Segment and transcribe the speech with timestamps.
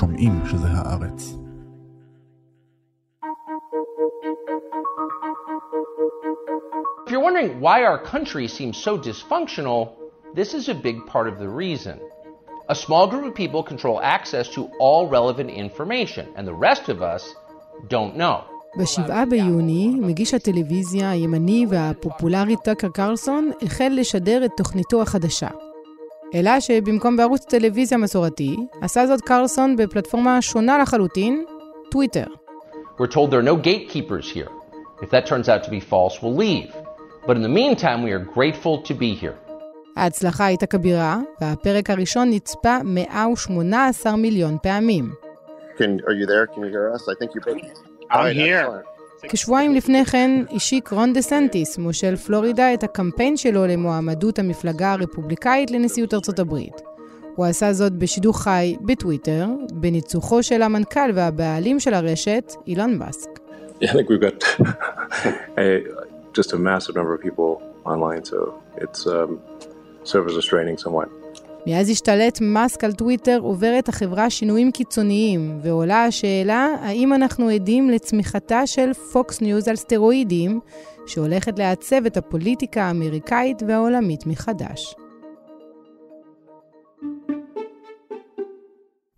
[0.00, 1.36] שומעים שזה הארץ.
[7.06, 9.80] If you're wondering why our country seems so dysfunctional,
[10.38, 11.96] this is a big part of the reason.
[12.74, 16.98] A small group of people control access to all relevant information, and the rest of
[17.14, 17.22] us
[17.94, 18.38] don't know.
[18.78, 25.48] בשבעה ביוני, מגיש הטלוויזיה הימני והפופולרי טאקר קרלסון החל לשדר את תוכניתו החדשה.
[26.34, 31.44] אלא שבמקום בערוץ טלוויזיה מסורתי, עשה זאת קרלסון בפלטפורמה שונה לחלוטין,
[31.90, 32.24] טוויטר.
[32.98, 34.50] We're told there are no gatekeepers here.
[35.02, 36.70] If that turns out to be false, we'll leave.
[37.26, 39.34] But in the meantime, we are grateful to be here.
[39.96, 45.12] ההצלחה הייתה כבירה, והפרק הראשון נצפה 118 מיליון פעמים.
[45.78, 46.46] Can, are you there?
[46.46, 47.08] Can you hear us?
[47.08, 47.44] I think you're.
[48.10, 48.84] I'm here.
[49.28, 55.70] כשבועיים לפני כן השיק רון דה סנטיס, מושל פלורידה, את הקמפיין שלו למועמדות המפלגה הרפובליקאית
[55.70, 56.82] לנשיאות ארצות הברית.
[57.34, 63.38] הוא עשה זאת בשידור חי בטוויטר, בניצוחו של המנכ"ל והבעלים של הרשת, אילון מאסק.
[63.80, 63.94] Yeah,
[64.26, 64.44] got
[66.38, 67.50] just a massive number of people
[67.84, 68.38] online, so
[68.76, 69.40] it's um,
[70.04, 71.08] somewhat.
[71.66, 78.66] מאז השתלט מאסק על טוויטר עוברת החברה שינויים קיצוניים, ועולה השאלה האם אנחנו עדים לצמיחתה
[78.66, 80.60] של פוקס ניוז על סטרואידים,
[81.06, 84.94] שהולכת לעצב את הפוליטיקה האמריקאית והעולמית מחדש.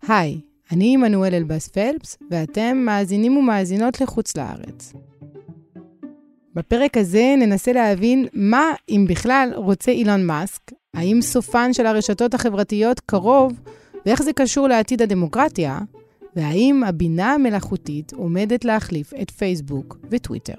[0.07, 0.39] היי,
[0.71, 4.93] אני עמנואל אלבאס פלפס, ואתם מאזינים ומאזינות לחוץ לארץ.
[6.55, 12.99] בפרק הזה ננסה להבין מה, אם בכלל, רוצה אילון מאסק, האם סופן של הרשתות החברתיות
[12.99, 13.59] קרוב,
[14.05, 15.79] ואיך זה קשור לעתיד הדמוקרטיה,
[16.35, 20.53] והאם הבינה המלאכותית עומדת להחליף את פייסבוק וטוויטר.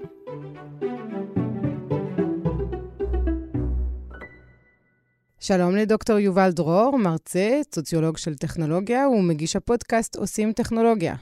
[5.39, 11.15] שלום לדוקטור יובל דרור, מרצה, סוציולוג של טכנולוגיה ומגיש הפודקאסט עושים טכנולוגיה.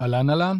[0.00, 0.58] אהלן אהלן.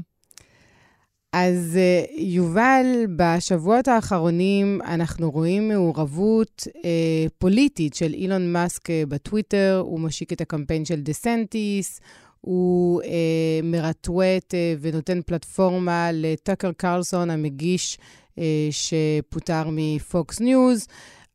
[1.39, 9.83] אז אה, יובל, בשבועות האחרונים אנחנו רואים מעורבות אה, פוליטית של אילון מאסק אה, בטוויטר,
[9.85, 12.01] הוא משיק את הקמפיין של דה סנטיס,
[12.41, 17.99] הוא אה, מרטווט אה, ונותן פלטפורמה לטאקר קרלסון, המגיש
[18.39, 20.87] אה, שפוטר מפוקס ניוז.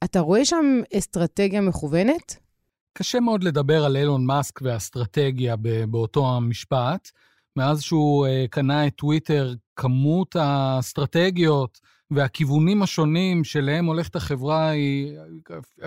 [0.03, 2.35] אתה רואה שם אסטרטגיה מכוונת?
[2.93, 7.11] קשה מאוד לדבר על אילון מאסק והאסטרטגיה ב- באותו המשפט.
[7.55, 11.79] מאז שהוא uh, קנה את טוויטר, כמות האסטרטגיות
[12.11, 15.17] והכיוונים השונים שלהם הולכת החברה, היא,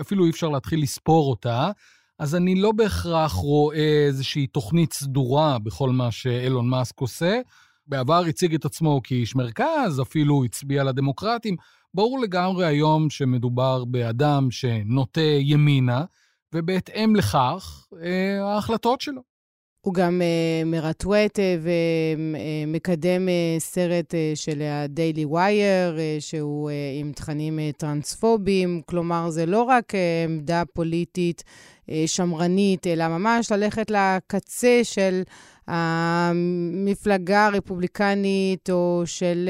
[0.01, 1.71] אפילו אי אפשר להתחיל לספור אותה.
[2.19, 7.41] אז אני לא בהכרח רואה איזושהי תוכנית סדורה בכל מה שאילון מאסק עושה.
[7.87, 11.55] בעבר הציג את עצמו כאיש מרכז, אפילו הצביע לדמוקרטים.
[11.93, 16.03] ברור לגמרי היום שמדובר באדם שנוטה ימינה,
[16.55, 19.34] ובהתאם לכך, אה, ההחלטות שלו.
[19.85, 21.67] הוא גם uh, מרטווט uh,
[22.67, 26.69] ומקדם uh, סרט של ה-Daily Wire, שהוא
[26.99, 28.81] עם תכנים טרנספובים.
[28.85, 29.93] כלומר, זה לא רק
[30.25, 31.43] עמדה פוליטית
[32.05, 35.21] שמרנית, אלא ממש ללכת לקצה של
[35.67, 39.49] המפלגה הרפובליקנית, או של...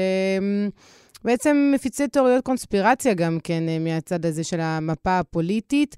[1.24, 5.96] בעצם מפיצי תיאוריות קונספירציה גם כן מהצד הזה של המפה הפוליטית.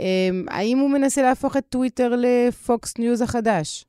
[0.00, 0.02] Um,
[0.48, 3.84] האם הוא מנסה להפוך את טוויטר לפוקס ניוז החדש?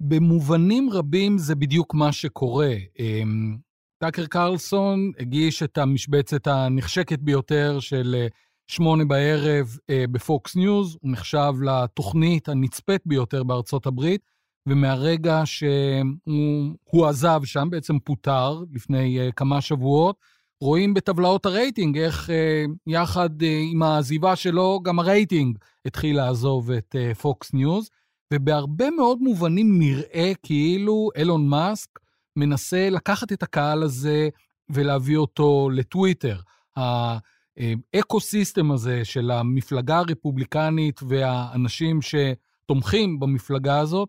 [0.00, 2.74] במובנים רבים זה בדיוק מה שקורה.
[2.98, 3.58] Um,
[3.98, 8.26] טאקר קרלסון הגיש את המשבצת הנחשקת ביותר של
[8.68, 14.20] שמונה בערב uh, בפוקס ניוז, הוא נחשב לתוכנית הנצפית ביותר בארצות הברית,
[14.66, 20.16] ומהרגע שהוא עזב שם, בעצם פוטר לפני uh, כמה שבועות,
[20.60, 26.96] רואים בטבלאות הרייטינג איך אה, יחד אה, עם העזיבה שלו, גם הרייטינג התחיל לעזוב את
[26.98, 27.90] אה, פוקס ניוז,
[28.34, 31.90] ובהרבה מאוד מובנים נראה כאילו אילון מאסק
[32.36, 34.28] מנסה לקחת את הקהל הזה
[34.68, 36.36] ולהביא אותו לטוויטר.
[36.76, 44.08] האקו-סיסטם הזה של המפלגה הרפובליקנית והאנשים שתומכים במפלגה הזאת,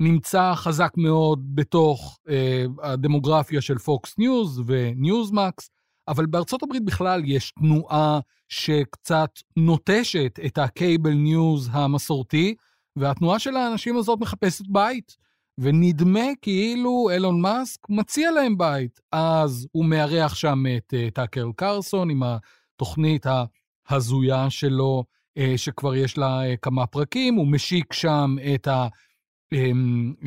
[0.00, 5.70] נמצא חזק מאוד בתוך אה, הדמוגרפיה של פוקס ניוז וניוזמקס,
[6.08, 12.54] אבל בארצות הברית בכלל יש תנועה שקצת נוטשת את ה cable news המסורתי,
[12.96, 15.16] והתנועה של האנשים הזאת מחפשת בית.
[15.60, 19.00] ונדמה כאילו אילון מאסק מציע להם בית.
[19.12, 23.26] אז הוא מארח שם את uh, טאקר קרלסון עם התוכנית
[23.88, 25.04] ההזויה שלו,
[25.38, 28.68] uh, שכבר יש לה uh, כמה פרקים, הוא משיק שם את.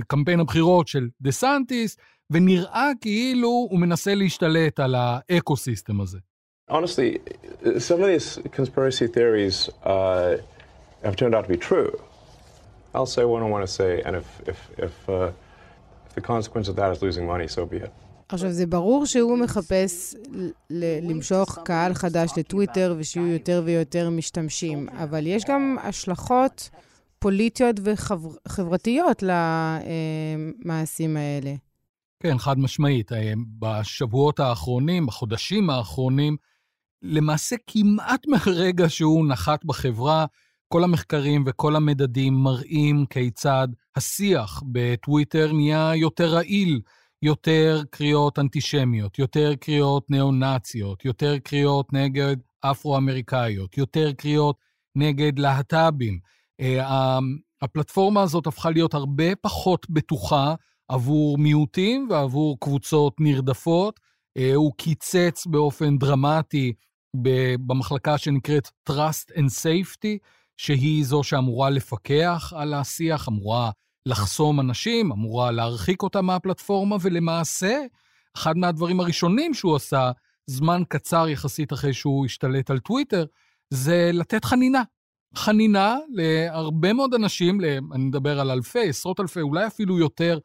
[0.08, 1.98] קמפיין הבחירות של דה סנטיס,
[2.30, 6.20] ונראה כאילו הוא מנסה להשתלט על האקו-סיסטם הזה.
[6.72, 7.18] Honestly,
[7.90, 10.38] some of these conspiracy theories uh,
[11.04, 11.92] have turned out to be true.
[12.96, 15.32] I'll say what I want to say, and if, if, if, uh,
[16.08, 17.92] if the consequence of that is losing money, so be it.
[18.30, 20.16] עכשיו, זה ברור שהוא מחפש
[20.70, 26.70] ל- למשוך קהל חדש לטוויטר ושיהיו יותר ויותר משתמשים, אבל יש גם השלכות
[27.22, 29.24] פוליטיות וחברתיות
[30.64, 31.54] למעשים האלה.
[32.24, 33.12] כן, חד משמעית.
[33.12, 36.38] אה, בשבועות האחרונים, בחודשים האחרונים,
[37.02, 40.26] למעשה כמעט מהרגע שהוא נחת בחברה,
[40.68, 46.82] כל המחקרים וכל המדדים מראים כיצד השיח בטוויטר נהיה יותר רעיל,
[47.22, 54.56] יותר קריאות אנטישמיות, יותר קריאות ניאו-נאציות, יותר קריאות נגד אפרו-אמריקאיות, יותר קריאות
[54.96, 56.20] נגד להט"בים.
[56.60, 57.20] אה,
[57.62, 60.56] הפלטפורמה הזאת הפכה להיות הרבה פחות בטוחה
[60.88, 64.00] עבור מיעוטים ועבור קבוצות נרדפות.
[64.38, 66.74] אה, הוא קיצץ באופן דרמטי
[67.68, 70.18] במחלקה שנקראת Trust and Safety,
[70.58, 73.72] שהיא זו שאמורה לפקח על השיח, אמורה
[74.06, 77.82] לחסום אנשים, אמורה להרחיק אותם מהפלטפורמה, ולמעשה,
[78.38, 80.12] אחד מהדברים הראשונים שהוא עשה,
[80.48, 83.26] זמן קצר יחסית אחרי שהוא השתלט על טוויטר,
[83.70, 84.84] זה לתת חנינה.
[85.36, 87.62] חנינה להרבה מאוד אנשים,
[87.94, 90.40] אני מדבר על אלפי, עשרות אלפי, אולי אפילו יותר,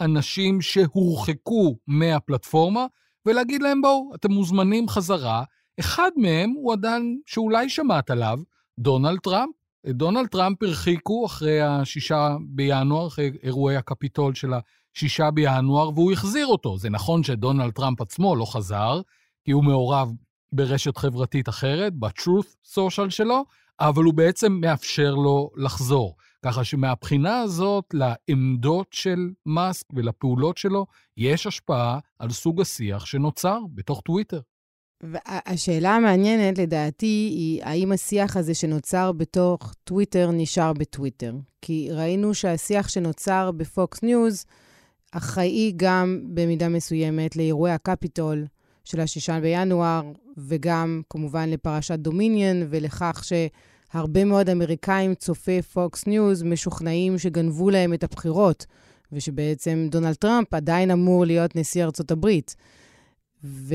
[0.00, 2.86] אנשים שהורחקו מהפלטפורמה,
[3.26, 5.44] ולהגיד להם, בואו, אתם מוזמנים חזרה.
[5.80, 8.38] אחד מהם הוא אדם שאולי שמעת עליו,
[8.78, 9.52] דונלד טראמפ.
[9.88, 14.50] את דונלד טראמפ הרחיקו אחרי השישה בינואר, אחרי אירועי הקפיטול של
[14.94, 16.78] השישה בינואר, והוא החזיר אותו.
[16.78, 19.00] זה נכון שדונלד טראמפ עצמו לא חזר,
[19.44, 20.12] כי הוא מעורב
[20.52, 23.44] ברשת חברתית אחרת, ב-truth social שלו,
[23.88, 26.16] אבל הוא בעצם מאפשר לו לחזור.
[26.44, 30.86] ככה שמהבחינה הזאת, לעמדות של מאסק ולפעולות שלו,
[31.16, 34.40] יש השפעה על סוג השיח שנוצר בתוך טוויטר.
[35.24, 41.34] השאלה המעניינת, לדעתי, היא האם השיח הזה שנוצר בתוך טוויטר נשאר בטוויטר.
[41.62, 44.44] כי ראינו שהשיח שנוצר בפוקס ניוז
[45.12, 48.46] אחראי גם במידה מסוימת לאירועי הקפיטול
[48.84, 50.02] של השישה בינואר,
[50.36, 53.24] וגם כמובן לפרשת דומיניאן, ולכך
[53.92, 58.66] שהרבה מאוד אמריקאים צופי פוקס ניוז משוכנעים שגנבו להם את הבחירות,
[59.12, 62.56] ושבעצם דונלד טראמפ עדיין אמור להיות נשיא ארצות הברית.
[63.44, 63.74] ו...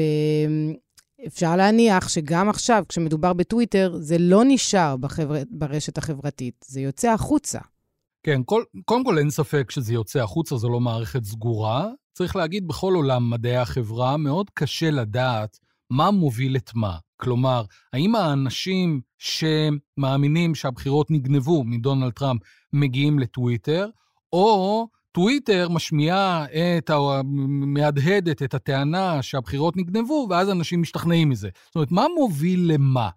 [1.28, 5.36] אפשר להניח שגם עכשיו, כשמדובר בטוויטר, זה לא נשאר בחבר...
[5.52, 7.60] ברשת החברתית, זה יוצא החוצה.
[8.24, 11.88] כן, כל, קודם כל אין ספק שזה יוצא החוצה, זו לא מערכת סגורה.
[12.14, 15.60] צריך להגיד, בכל עולם מדעי החברה מאוד קשה לדעת
[15.90, 16.98] מה מוביל את מה.
[17.18, 22.42] כלומר, האם האנשים שמאמינים שהבחירות נגנבו מדונלד טראמפ
[22.74, 23.90] מגיעים לטוויטר,
[24.34, 26.46] או טוויטר משמיעה
[26.78, 26.92] את,
[27.50, 31.50] מהדהדת את הטענה שהבחירות נגנבו, ואז אנשים משתכנעים מזה.
[31.66, 33.10] זאת אומרת, מה מוביל למה?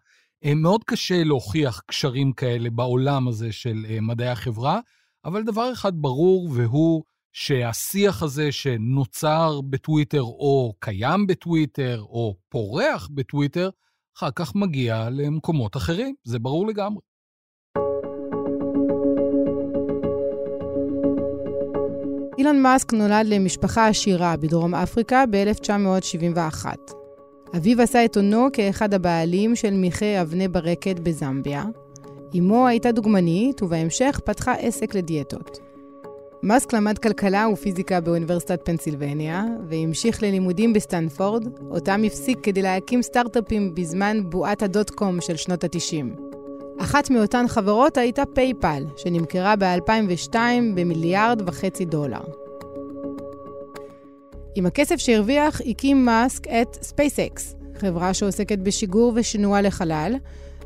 [0.44, 4.80] אה, מאוד קשה להוכיח קשרים כאלה בעולם הזה של אה, מדעי החברה,
[5.24, 7.02] אבל דבר אחד ברור, והוא
[7.32, 13.70] שהשיח הזה שנוצר בטוויטר, או קיים בטוויטר, או פורח בטוויטר,
[14.20, 17.00] אחר כך מגיע למקומות אחרים, זה ברור לגמרי.
[22.38, 26.66] אילון מאסק נולד למשפחה עשירה בדרום אפריקה ב-1971.
[27.56, 31.64] אביו עשה את הונו כאחד הבעלים של מיכי אבני ברקת בזמביה.
[32.38, 35.69] אמו הייתה דוגמנית, ובהמשך פתחה עסק לדיאטות.
[36.42, 44.20] מאסק למד כלכלה ופיזיקה באוניברסיטת פנסילבניה, והמשיך ללימודים בסטנפורד, אותם הפסיק כדי להקים סטארט-אפים בזמן
[44.30, 46.20] בועת הדוט קום של שנות ה-90.
[46.78, 50.34] אחת מאותן חברות הייתה פייפל, שנמכרה ב-2002
[50.74, 52.22] במיליארד וחצי דולר.
[54.54, 57.40] עם הכסף שהרוויח, הקים מאסק את SpaceX,
[57.80, 60.14] חברה שעוסקת בשיגור ושינוע לחלל,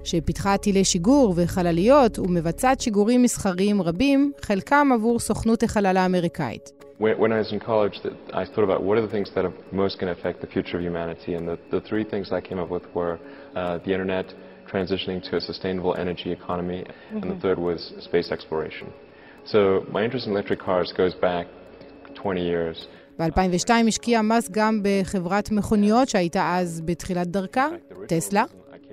[0.05, 6.71] שפיתחה טילי שיגור וחלליות ומבצעת שיגורים מסחריים רבים, חלקם עבור סוכנות החלל האמריקאית.
[7.01, 7.97] When I was in college,
[8.33, 10.77] I thought about what are the things that are most going to affect the future
[10.79, 13.15] of humanity, and the, the three things I came up with were
[13.57, 14.27] uh, the internet,
[14.73, 17.21] transitioning to a sustainable energy economy, mm-hmm.
[17.21, 18.87] and the third was space exploration.
[19.53, 19.61] So
[19.97, 21.47] my interest in electric cars goes back
[22.15, 22.77] 20 years.
[23.19, 27.69] ב-2002 השקיע מאסק גם בחברת מכוניות שהייתה אז בתחילת דרכה,
[28.09, 28.45] טסלה.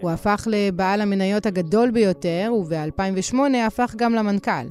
[0.02, 3.36] הוא הפך לבעל המניות הגדול ביותר, וב-2008
[3.68, 4.68] הפך גם למנכ"ל.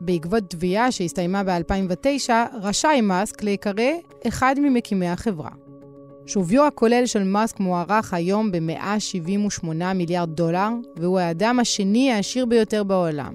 [0.00, 2.30] בעקבות תביעה שהסתיימה ב-2009,
[2.62, 3.90] רשאי מאסק להיקרא
[4.28, 5.50] אחד ממקימי החברה.
[6.26, 13.34] שוויו הכולל של מאסק מוערך היום ב-178 מיליארד דולר, והוא האדם השני העשיר ביותר בעולם.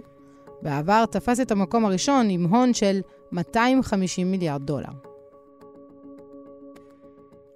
[0.62, 3.00] בעבר תפס את המקום הראשון עם הון של
[3.32, 5.09] 250 מיליארד דולר.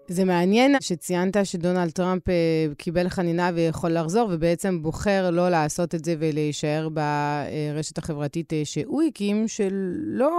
[0.07, 6.05] זה מעניין שציינת שדונלד טראמפ אה, קיבל חנינה ויכול לחזור, ובעצם בוחר לא לעשות את
[6.05, 10.31] זה ולהישאר ברשת החברתית אה, שהוא הקים, שלא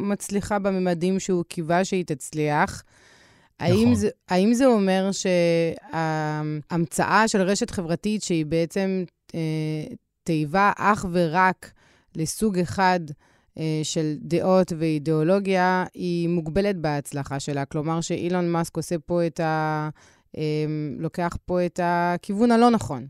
[0.00, 2.82] מצליחה בממדים שהוא קיווה שהיא תצליח.
[3.60, 3.76] נכון.
[3.76, 5.10] האם זה, האם זה אומר
[5.92, 9.40] שההמצאה של רשת חברתית, שהיא בעצם אה,
[10.24, 11.72] תיבה אך ורק
[12.16, 13.00] לסוג אחד
[13.82, 17.64] של דעות ואידיאולוגיה, היא מוגבלת בהצלחה שלה.
[17.64, 19.88] כלומר, שאילון מאסק עושה פה את ה...
[20.36, 20.64] אה,
[20.98, 23.06] לוקח פה את הכיוון הלא נכון.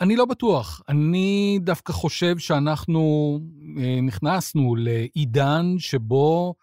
[0.00, 0.82] אני לא בטוח.
[0.88, 3.38] אני דווקא חושב שאנחנו
[3.78, 6.54] אה, נכנסנו לעידן שבו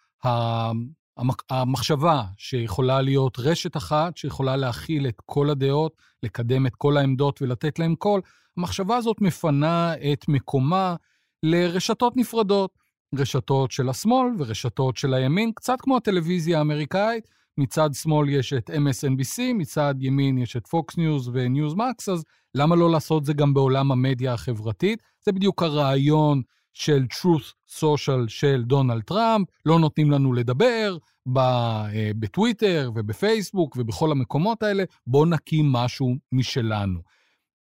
[1.50, 7.80] המחשבה שיכולה להיות רשת אחת, שיכולה להכיל את כל הדעות, לקדם את כל העמדות ולתת
[7.80, 8.22] להם קול,
[8.58, 10.96] המחשבה הזאת מפנה את מקומה
[11.44, 12.83] לרשתות נפרדות.
[13.18, 17.30] רשתות של השמאל ורשתות של הימין, קצת כמו הטלוויזיה האמריקאית.
[17.58, 22.24] מצד שמאל יש את MSNBC, מצד ימין יש את Fox News ו-News Max, אז
[22.56, 25.02] למה לא לעשות זה גם בעולם המדיה החברתית?
[25.26, 26.42] זה בדיוק הרעיון
[26.74, 30.98] של truth social של דונלד טראמפ, לא נותנים לנו לדבר
[31.38, 37.00] אה, בטוויטר ובפייסבוק ובכל המקומות האלה, בואו נקים משהו משלנו.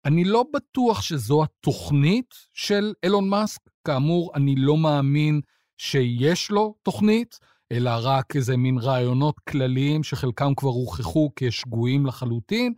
[0.06, 5.42] אני לא בטוח שזו התוכנית של אילון מאסק, כאמור, אני לא מאמין
[5.78, 7.40] שיש לו תוכנית,
[7.72, 12.74] אלא רק איזה מין רעיונות כלליים שחלקם כבר הוכחו כשגויים לחלוטין,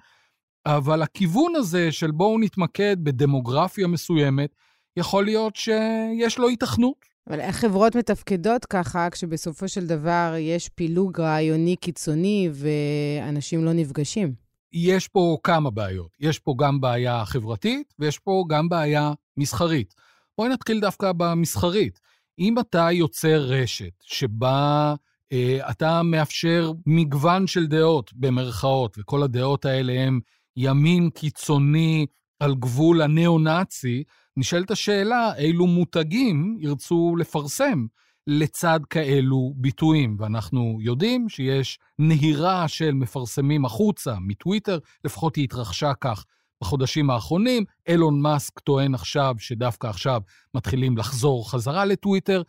[0.65, 4.55] אבל הכיוון הזה של בואו נתמקד בדמוגרפיה מסוימת,
[4.97, 7.05] יכול להיות שיש לו התכנות.
[7.29, 14.33] אבל איך חברות מתפקדות ככה, כשבסופו של דבר יש פילוג רעיוני קיצוני ואנשים לא נפגשים?
[14.73, 16.09] יש פה כמה בעיות.
[16.19, 19.93] יש פה גם בעיה חברתית ויש פה גם בעיה מסחרית.
[20.37, 21.99] בואי נתחיל דווקא במסחרית.
[22.39, 24.95] אם אתה יוצר רשת שבה
[25.31, 30.19] אה, אתה מאפשר מגוון של דעות, במרכאות, וכל הדעות האלה הם
[30.57, 32.05] ימין קיצוני
[32.39, 34.03] על גבול הניאו-נאצי,
[34.37, 37.85] נשאלת השאלה אילו מותגים ירצו לפרסם
[38.27, 40.17] לצד כאלו ביטויים.
[40.19, 46.25] ואנחנו יודעים שיש נהירה של מפרסמים החוצה מטוויטר, לפחות היא התרחשה כך
[46.61, 47.63] בחודשים האחרונים.
[47.87, 50.21] אילון מאסק טוען עכשיו שדווקא עכשיו
[50.53, 52.41] מתחילים לחזור חזרה לטוויטר.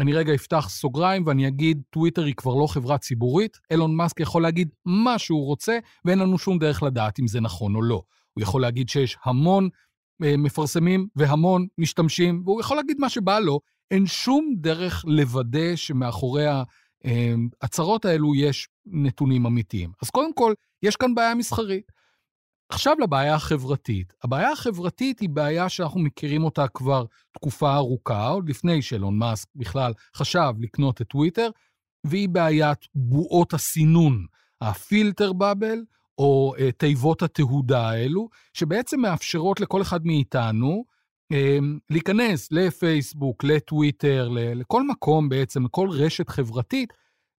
[0.00, 4.42] אני רגע אפתח סוגריים ואני אגיד, טוויטר היא כבר לא חברה ציבורית, אילון מאסק יכול
[4.42, 8.02] להגיד מה שהוא רוצה, ואין לנו שום דרך לדעת אם זה נכון או לא.
[8.34, 9.68] הוא יכול להגיד שיש המון
[10.24, 16.44] אה, מפרסמים והמון משתמשים, והוא יכול להגיד מה שבא לו, אין שום דרך לוודא שמאחורי
[17.62, 19.90] ההצהרות אה, האלו יש נתונים אמיתיים.
[20.02, 21.92] אז קודם כל, יש כאן בעיה מסחרית.
[22.70, 24.12] עכשיו לבעיה החברתית.
[24.24, 29.92] הבעיה החברתית היא בעיה שאנחנו מכירים אותה כבר תקופה ארוכה, עוד לפני שאילון מאסק בכלל
[30.16, 31.50] חשב לקנות את טוויטר,
[32.04, 34.26] והיא בעיית בועות הסינון,
[34.60, 35.78] הפילטר באבל,
[36.18, 40.84] או uh, תיבות התהודה האלו, שבעצם מאפשרות לכל אחד מאיתנו
[41.32, 41.36] uh,
[41.90, 46.92] להיכנס לפייסבוק, לטוויטר, לכל מקום בעצם, לכל רשת חברתית,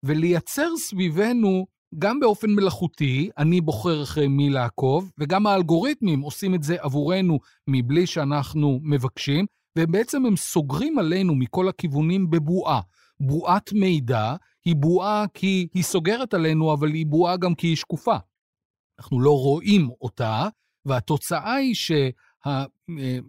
[0.03, 1.67] ולייצר סביבנו
[1.99, 8.07] גם באופן מלאכותי, אני בוחר אחרי מי לעקוב, וגם האלגוריתמים עושים את זה עבורנו מבלי
[8.07, 9.47] שאנחנו מבקשים,
[9.79, 12.81] ובעצם הם סוגרים עלינו מכל הכיוונים בבועה.
[13.21, 18.17] בועת מידע היא בועה כי היא סוגרת עלינו, אבל היא בועה גם כי היא שקופה.
[18.99, 20.49] אנחנו לא רואים אותה,
[20.85, 21.75] והתוצאה היא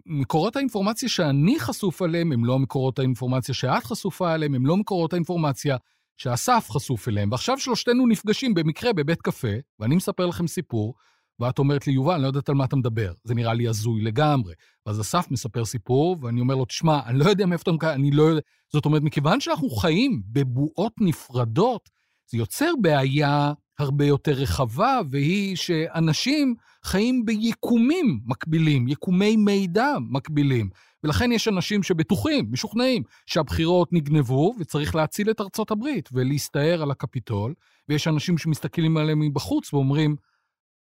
[0.06, 5.12] שמקורות האינפורמציה שאני חשוף עליהם הם לא מקורות האינפורמציה שאת חשופה עליהם, הם לא מקורות
[5.12, 5.76] האינפורמציה
[6.16, 10.94] שאסף חשוף אליהם, ועכשיו שלושתנו נפגשים במקרה בבית קפה, ואני מספר לכם סיפור,
[11.40, 14.02] ואת אומרת לי, יובל, אני לא יודעת על מה אתה מדבר, זה נראה לי הזוי
[14.02, 14.54] לגמרי.
[14.86, 18.10] ואז אסף מספר סיפור, ואני אומר לו, תשמע, אני לא יודע מאיפה אתה מקבל, אני
[18.10, 18.40] לא יודע...
[18.72, 21.90] זאת אומרת, מכיוון שאנחנו חיים בבועות נפרדות,
[22.30, 26.54] זה יוצר בעיה הרבה יותר רחבה, והיא שאנשים
[26.84, 30.70] חיים ביקומים מקבילים, יקומי מידע מקבילים.
[31.04, 37.54] ולכן יש אנשים שבטוחים, משוכנעים, שהבחירות נגנבו וצריך להציל את ארצות הברית ולהסתער על הקפיטול,
[37.88, 40.16] ויש אנשים שמסתכלים עליהם מבחוץ ואומרים,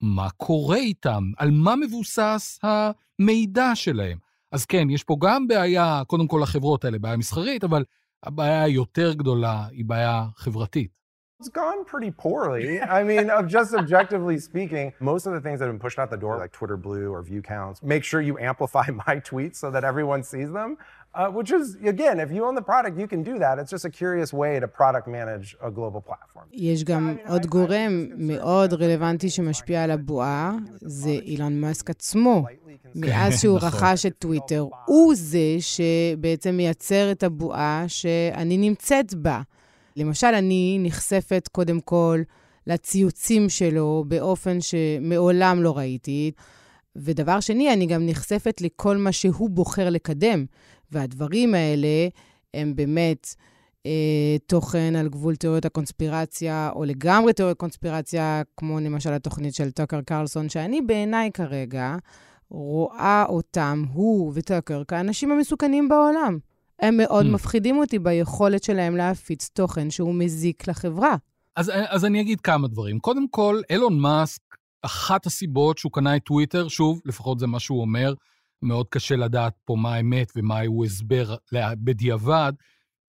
[0.01, 1.23] מה קורה איתם?
[1.37, 4.19] על מה מבוסס המידע שלהם?
[4.53, 7.85] אז כן, יש פה גם בעיה, קודם כל החברות האלה, בעיה מסחרית, אבל
[8.23, 11.00] הבעיה היותר גדולה היא בעיה חברתית.
[11.41, 12.83] It's gone pretty poorly.
[12.83, 16.23] I mean, just objectively speaking, most of the things that have been pushed out the
[16.27, 19.83] door, like Twitter Blue or view counts, make sure you amplify my tweets so that
[19.83, 20.71] everyone sees them.
[21.13, 23.55] Uh, which is, again, if you own the product, you can do that.
[23.59, 26.47] It's just a curious way to product manage a global platform.
[26.53, 32.45] יש גם עוד גורם מאוד רלוונטי שמשפיע על הבועה, זה אילון מאסק עצמו.
[32.95, 39.41] מאז שהוא רכש את טוויטר, הוא זה שבעצם מייצר את הבועה שאני נמצאת בה.
[39.97, 42.23] למשל, אני נחשפת קודם כל
[42.67, 46.31] לציוצים שלו באופן שמעולם לא ראיתי.
[46.97, 50.45] ודבר שני, אני גם נחשפת לכל מה שהוא בוחר לקדם.
[50.93, 52.09] והדברים האלה
[52.55, 53.35] הם באמת
[53.87, 60.01] אה, תוכן על גבול תיאוריות הקונספירציה, או לגמרי תיאוריות קונספירציה, כמו למשל התוכנית של טוקר
[60.01, 61.97] קרלסון, שאני בעיניי כרגע
[62.51, 66.39] רואה אותם, הוא וטוקר, כאנשים המסוכנים בעולם.
[66.83, 67.29] הם מאוד mm.
[67.29, 71.17] מפחידים אותי ביכולת שלהם להפיץ תוכן שהוא מזיק לחברה.
[71.57, 72.99] אז, אז אני אגיד כמה דברים.
[72.99, 74.43] קודם כל, אילון מאסק,
[74.83, 78.15] אחת הסיבות שהוא קנה את טוויטר, שוב, לפחות זה מה שהוא אומר,
[78.63, 82.53] מאוד קשה לדעת פה מה האמת ומה הוא הסבר בדיעבד.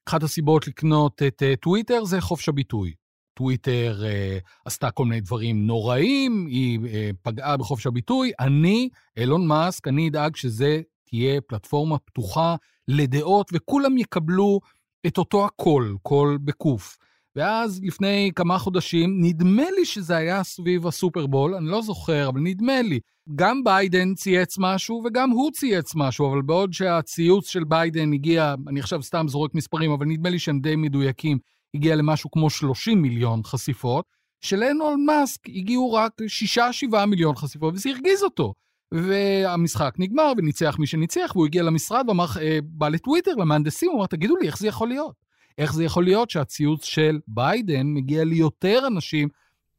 [0.09, 2.93] אחת הסיבות לקנות את uh, טוויטר זה חופש הביטוי.
[3.33, 6.85] טוויטר uh, עשתה כל מיני דברים נוראים, היא uh,
[7.21, 8.31] פגעה בחופש הביטוי.
[8.39, 12.55] אני, אילון מאסק, אני אדאג שזה תהיה פלטפורמה פתוחה
[12.91, 14.59] לדעות, וכולם יקבלו
[15.07, 16.97] את אותו הקול, כל בקוף.
[17.35, 22.81] ואז לפני כמה חודשים, נדמה לי שזה היה סביב הסופרבול, אני לא זוכר, אבל נדמה
[22.81, 22.99] לי,
[23.35, 28.79] גם ביידן צייץ משהו וגם הוא צייץ משהו, אבל בעוד שהציוץ של ביידן הגיע, אני
[28.79, 31.37] עכשיו סתם זורק מספרים, אבל נדמה לי שהם די מדויקים,
[31.75, 34.05] הגיע למשהו כמו 30 מיליון חשיפות,
[34.41, 36.11] של אילון מאסק הגיעו רק
[36.93, 38.53] 6-7 מיליון חשיפות, וזה הרגיז אותו.
[38.91, 44.05] והמשחק נגמר, וניצח מי שניצח, והוא הגיע למשרד ואמר, אה, בא לטוויטר, למהנדסים, הוא אמר,
[44.05, 45.15] תגידו לי, איך זה יכול להיות?
[45.57, 49.27] איך זה יכול להיות שהציוץ של ביידן מגיע ליותר אנשים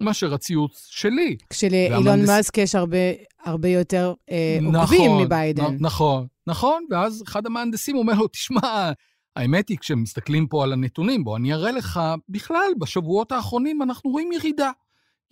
[0.00, 1.36] מאשר הציוץ שלי?
[1.50, 2.28] כשלאילון והמנדס...
[2.28, 2.96] מאסק יש הרבה,
[3.44, 5.64] הרבה יותר אה, נכון, עוקבים מביידן.
[5.64, 8.92] נ, נכון, נכון, ואז אחד המהנדסים אומר לו, תשמע,
[9.36, 14.32] האמת היא, כשמסתכלים פה על הנתונים, בוא אני אראה לך, בכלל, בשבועות האחרונים אנחנו רואים
[14.32, 14.70] ירידה.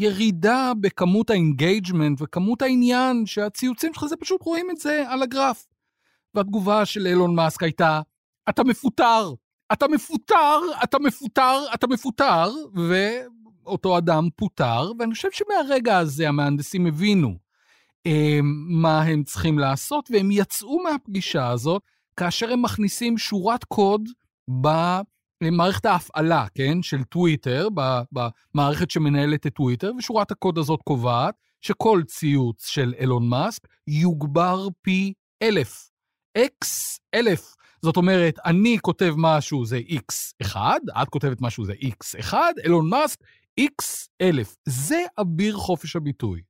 [0.01, 5.67] ירידה בכמות ה engagement וכמות העניין שהציוצים שלך, זה פשוט רואים את זה על הגרף.
[6.35, 8.01] והתגובה של אילון מאסק הייתה,
[8.49, 9.33] אתה מפוטר,
[9.73, 17.35] אתה מפוטר, אתה מפוטר, אתה מפוטר, ואותו אדם פוטר, ואני חושב שמהרגע הזה המהנדסים הבינו
[18.07, 18.39] אה,
[18.69, 21.83] מה הם צריכים לעשות, והם יצאו מהפגישה הזאת
[22.17, 24.09] כאשר הם מכניסים שורת קוד
[25.43, 27.69] במערכת ההפעלה, כן, של טוויטר,
[28.13, 35.13] במערכת שמנהלת את טוויטר, ושורת הקוד הזאת קובעת שכל ציוץ של אילון מאסק יוגבר פי
[35.43, 35.91] אלף.
[36.39, 37.55] x אלף.
[37.83, 40.57] זאת אומרת, אני כותב משהו זה x1,
[41.03, 43.19] את כותבת משהו זה x1, אילון מאסק,
[43.61, 44.57] x אלף.
[44.69, 46.43] זה אביר חופש הביטוי.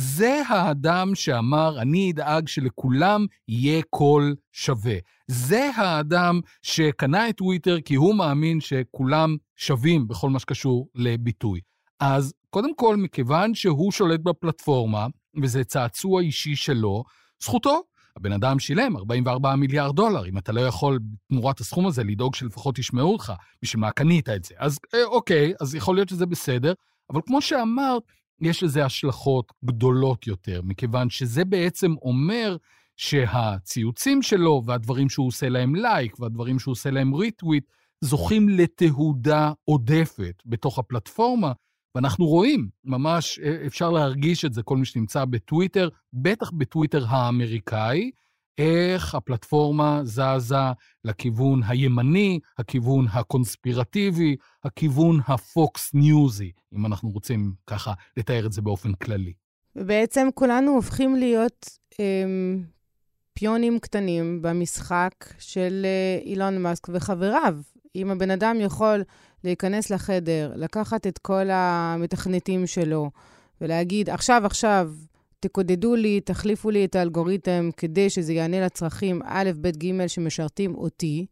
[0.00, 4.94] זה האדם שאמר, אני אדאג שלכולם יהיה קול שווה.
[5.26, 11.60] זה האדם שקנה את טוויטר כי הוא מאמין שכולם שווים בכל מה שקשור לביטוי.
[12.00, 15.06] אז קודם כל, מכיוון שהוא שולט בפלטפורמה,
[15.42, 17.04] וזה צעצוע אישי שלו,
[17.42, 17.82] זכותו
[18.16, 22.78] הבן אדם שילם 44 מיליארד דולר, אם אתה לא יכול תמורת הסכום הזה לדאוג שלפחות
[22.78, 23.32] ישמעו אותך,
[23.62, 24.54] בשביל מה קנית את זה.
[24.58, 26.72] אז אה, אוקיי, אז יכול להיות שזה בסדר,
[27.10, 28.02] אבל כמו שאמרת,
[28.40, 32.56] יש לזה השלכות גדולות יותר, מכיוון שזה בעצם אומר
[32.96, 37.64] שהציוצים שלו והדברים שהוא עושה להם לייק והדברים שהוא עושה להם ריטוויט,
[38.00, 41.52] זוכים לתהודה עודפת בתוך הפלטפורמה,
[41.94, 48.10] ואנחנו רואים, ממש אה, אפשר להרגיש את זה, כל מי שנמצא בטוויטר, בטח בטוויטר האמריקאי,
[48.58, 50.56] איך הפלטפורמה זזה
[51.04, 58.92] לכיוון הימני, הכיוון הקונספירטיבי, הכיוון הפוקס ניוזי, אם אנחנו רוצים ככה לתאר את זה באופן
[58.92, 59.32] כללי.
[59.76, 61.68] ובעצם כולנו הופכים להיות
[62.00, 62.62] אמ,
[63.32, 67.56] פיונים קטנים במשחק של אה, אילון מאסק וחבריו.
[67.96, 69.02] אם הבן אדם יכול
[69.44, 73.10] להיכנס לחדר, לקחת את כל המתכנתים שלו
[73.60, 74.90] ולהגיד, עכשיו, עכשיו,
[75.40, 81.26] תקודדו לי, תחליפו לי את האלגוריתם כדי שזה יענה לצרכים א', ב', ג' שמשרתים אותי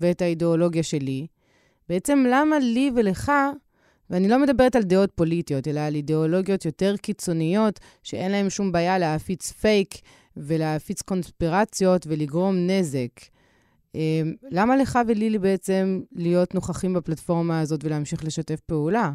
[0.00, 1.26] ואת האידיאולוגיה שלי.
[1.88, 3.32] בעצם למה לי ולך,
[4.10, 8.98] ואני לא מדברת על דעות פוליטיות, אלא על אידיאולוגיות יותר קיצוניות, שאין להן שום בעיה
[8.98, 9.94] להפיץ פייק
[10.36, 13.20] ולהפיץ קונספירציות ולגרום נזק.
[13.94, 19.12] אמ, למה לך ולילי בעצם להיות נוכחים בפלטפורמה הזאת ולהמשיך לשתף פעולה?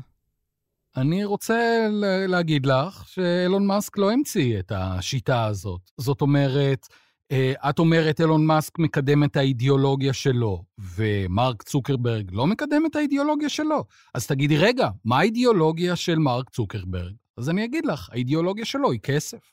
[0.98, 1.88] אני רוצה
[2.28, 5.82] להגיד לך שאילון מאסק לא המציא את השיטה הזאת.
[5.98, 6.88] זאת אומרת,
[7.32, 10.64] אה, את אומרת אילון מאסק מקדם את האידיאולוגיה שלו,
[10.96, 13.84] ומרק צוקרברג לא מקדם את האידיאולוגיה שלו.
[14.14, 17.14] אז תגידי, רגע, מה האידיאולוגיה של מרק צוקרברג?
[17.38, 19.52] אז אני אגיד לך, האידיאולוגיה שלו היא כסף.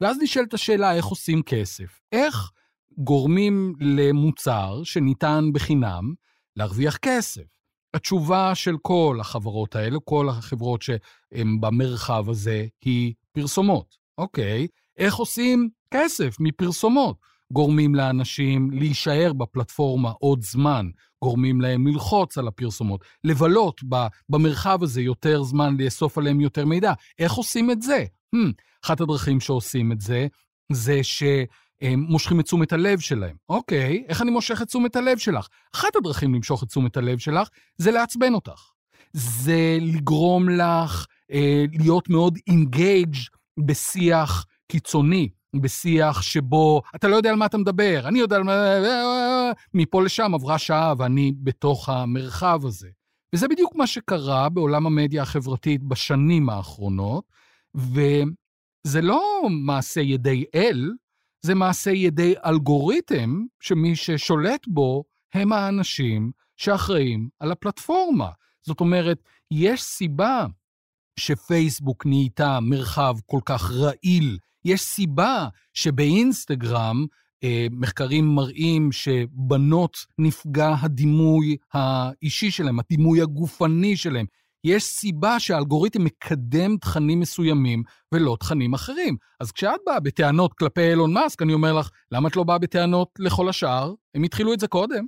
[0.00, 2.00] ואז נשאלת השאלה איך עושים כסף.
[2.12, 2.50] איך
[2.98, 6.14] גורמים למוצר שניתן בחינם
[6.56, 7.53] להרוויח כסף.
[7.94, 13.96] התשובה של כל החברות האלה, כל החברות שהן במרחב הזה, היא פרסומות.
[14.18, 14.66] אוקיי,
[14.98, 17.16] איך עושים כסף מפרסומות?
[17.52, 20.86] גורמים לאנשים להישאר בפלטפורמה עוד זמן,
[21.22, 23.80] גורמים להם ללחוץ על הפרסומות, לבלות
[24.28, 26.92] במרחב הזה יותר זמן, לאסוף עליהם יותר מידע.
[27.18, 28.04] איך עושים את זה?
[28.36, 28.52] Hmm,
[28.84, 30.26] אחת הדרכים שעושים את זה,
[30.72, 31.00] זה
[31.84, 33.36] שהם מושכים את תשומת הלב שלהם.
[33.48, 35.48] אוקיי, איך אני מושך את תשומת הלב שלך?
[35.74, 38.70] אחת הדרכים למשוך את תשומת הלב שלך זה לעצבן אותך.
[39.12, 43.16] זה לגרום לך אה, להיות מאוד אינגייג'
[43.66, 45.28] בשיח קיצוני.
[45.60, 48.52] בשיח שבו אתה לא יודע על מה אתה מדבר, אני יודע על מה...
[49.74, 52.88] מפה לשם עברה שעה ואני בתוך המרחב הזה.
[53.34, 57.24] וזה בדיוק מה שקרה בעולם המדיה החברתית בשנים האחרונות,
[57.74, 60.90] וזה לא מעשה ידי אל,
[61.44, 65.04] זה מעשה ידי אלגוריתם שמי ששולט בו
[65.34, 68.28] הם האנשים שאחראים על הפלטפורמה.
[68.62, 69.18] זאת אומרת,
[69.50, 70.46] יש סיבה
[71.20, 77.06] שפייסבוק נהייתה מרחב כל כך רעיל יש סיבה שבאינסטגרם
[77.44, 84.26] אה, מחקרים מראים שבנות נפגע הדימוי האישי שלהם, הדימוי הגופני שלהם.
[84.64, 87.82] יש סיבה שהאלגוריתם מקדם תכנים מסוימים
[88.14, 89.16] ולא תכנים אחרים.
[89.40, 93.08] אז כשאת באה בטענות כלפי אילון מאסק, אני אומר לך, למה את לא באה בטענות
[93.18, 93.94] לכל השאר?
[94.14, 95.06] הם התחילו את זה קודם.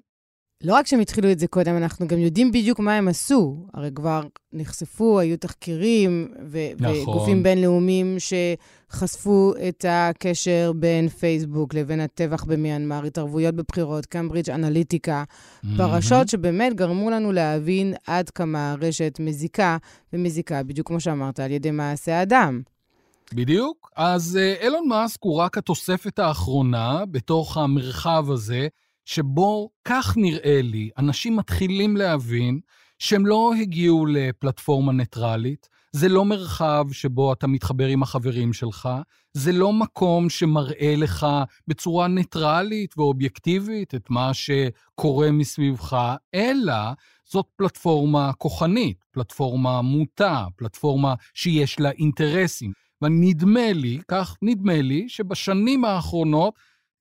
[0.64, 3.66] לא רק שהם התחילו את זה קודם, אנחנו גם יודעים בדיוק מה הם עשו.
[3.74, 6.98] הרי כבר נחשפו, היו תחקירים ו- נכון.
[6.98, 15.68] וגופים בינלאומיים שחשפו את הקשר בין פייסבוק לבין הטבח במיינמר, התערבויות בבחירות, קמברידג' אנליטיקה, mm-hmm.
[15.76, 19.76] פרשות שבאמת גרמו לנו להבין עד כמה הרשת מזיקה,
[20.12, 22.60] ומזיקה, בדיוק כמו שאמרת, על ידי מעשה אדם.
[23.34, 23.90] בדיוק.
[23.96, 28.68] אז אה, אילון מאסק הוא רק התוספת האחרונה בתוך המרחב הזה.
[29.06, 32.60] שבו, כך נראה לי, אנשים מתחילים להבין
[32.98, 38.88] שהם לא הגיעו לפלטפורמה ניטרלית, זה לא מרחב שבו אתה מתחבר עם החברים שלך,
[39.32, 41.26] זה לא מקום שמראה לך
[41.68, 45.96] בצורה ניטרלית ואובייקטיבית את מה שקורה מסביבך,
[46.34, 46.74] אלא
[47.24, 52.72] זאת פלטפורמה כוחנית, פלטפורמה מוטה, פלטפורמה שיש לה אינטרסים.
[53.02, 56.54] ונדמה לי, כך נדמה לי, שבשנים האחרונות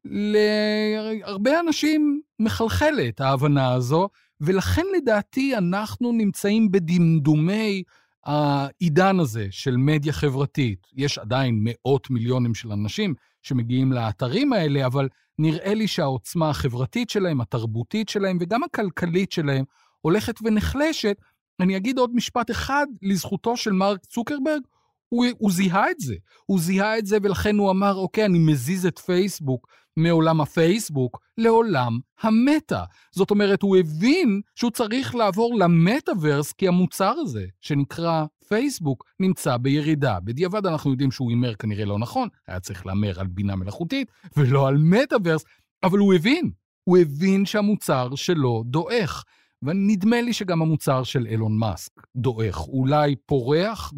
[0.06, 4.10] להרבה אנשים מחלחלת ההבנה הזו,
[4.42, 7.84] ולכן לדעתי אנחנו נמצאים בדמדומי
[8.26, 10.88] העידן הזה של מדיה חברתית.
[10.94, 13.14] יש עדיין מאות מיליונים של אנשים
[13.44, 19.66] שמגיעים לאתרים האלה, אבל נראה לי שהעוצמה החברתית שלהם, התרבותית שלהם וגם הכלכלית שלהם
[20.02, 21.18] הולכת ונחלשת.
[21.60, 24.62] אני אגיד עוד משפט אחד לזכותו של מרק צוקרברג,
[25.10, 26.16] הוא, הוא זיהה את זה.
[26.46, 32.00] הוא זיהה את זה ולכן הוא אמר, אוקיי, אני מזיז את פייסבוק מעולם הפייסבוק לעולם
[32.22, 32.84] המטה.
[33.12, 40.20] זאת אומרת, הוא הבין שהוא צריך לעבור למטאוורס, כי המוצר הזה, שנקרא פייסבוק, נמצא בירידה.
[40.20, 44.68] בדיעבד אנחנו יודעים שהוא הימר כנראה לא נכון, היה צריך להמר על בינה מלאכותית ולא
[44.68, 45.44] על מטאוורס,
[45.84, 46.52] אבל הוא הבין,
[46.84, 49.24] הוא הבין שהמוצר שלו דועך.
[49.64, 53.94] ונדמה לי שגם המוצר של אילון מאסק דועך, אולי פורח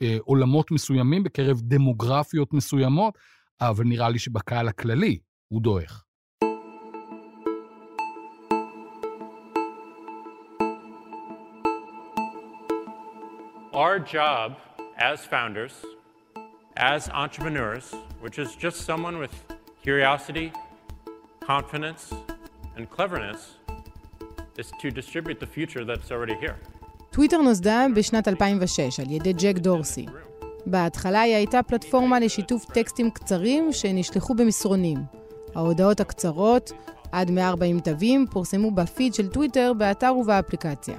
[0.00, 3.18] בעולמות מסוימים, בקרב דמוגרפיות מסוימות,
[3.60, 5.18] אבל נראה לי שבקהל הכללי
[5.48, 6.04] הוא דועך.
[13.72, 14.48] Our job
[14.98, 15.74] as founders,
[16.76, 17.86] as entrepreneurs,
[18.24, 19.34] which is just someone with
[19.86, 20.52] curiosity,
[21.40, 22.02] confidence,
[22.76, 23.40] and cleverness,
[24.60, 26.56] is to distribute the future that's already here.
[27.10, 30.06] טוויטר נוסדה בשנת 2006 על ידי ג'ק דורסי.
[30.70, 34.98] בהתחלה היא הייתה פלטפורמה לשיתוף טקסטים קצרים שנשלחו במסרונים.
[35.54, 36.72] ההודעות הקצרות,
[37.12, 40.98] עד 140 תווים, פורסמו בפיד של טוויטר, באתר ובאפליקציה.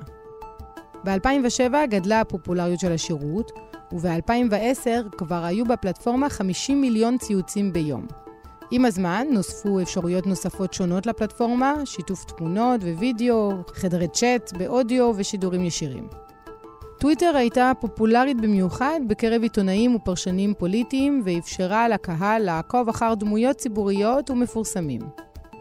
[1.05, 3.51] ב-2007 גדלה הפופולריות של השירות,
[3.91, 8.07] וב-2010 כבר היו בפלטפורמה 50 מיליון ציוצים ביום.
[8.71, 16.07] עם הזמן נוספו אפשרויות נוספות שונות לפלטפורמה, שיתוף תמונות ווידאו, חדרי צ'אט באודיו ושידורים ישירים.
[16.99, 25.01] טוויטר הייתה פופולרית במיוחד בקרב עיתונאים ופרשנים פוליטיים ואפשרה לקהל לעקוב אחר דמויות ציבוריות ומפורסמים.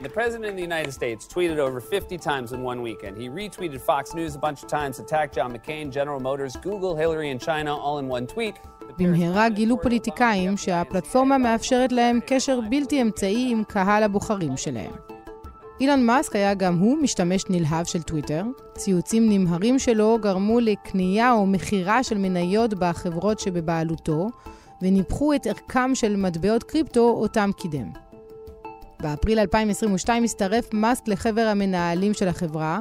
[0.02, 3.16] The President of the United States tweeted over 50 times in one weekend.
[3.22, 7.30] He retweeted Fox News a bunch of times, attacked John McCain, General Motors, Google, Hillary
[7.30, 8.54] and China all in one tweet.
[8.98, 15.17] במהרה גילו פוליטיקאים שהפלטפורמה מאפשרת להם קשר בלתי אמצעי עם קהל הבוחרים שלהם.
[15.80, 18.44] אילון מאסק היה גם הוא משתמש נלהב של טוויטר.
[18.76, 24.28] ציוצים נמהרים שלו גרמו לקנייה או מכירה של מניות בחברות שבבעלותו,
[24.82, 27.90] וניפחו את ערכם של מטבעות קריפטו אותם קידם.
[29.02, 32.80] באפריל 2022 הצטרף מאסק לחבר המנהלים של החברה,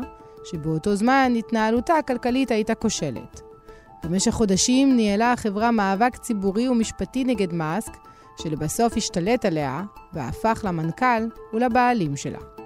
[0.52, 3.42] שבאותו זמן התנהלותה הכלכלית הייתה כושלת.
[4.04, 7.94] במשך חודשים ניהלה החברה מאבק ציבורי ומשפטי נגד מאסק,
[8.44, 9.84] שלבסוף השתלט עליה
[10.14, 12.57] והפך למנכ"ל ולבעלים שלה.